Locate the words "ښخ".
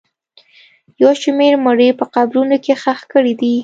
2.81-2.99